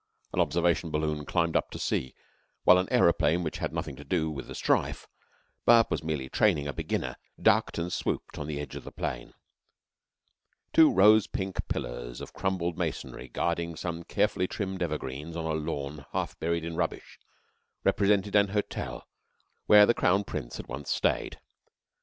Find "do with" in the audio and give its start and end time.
4.03-4.47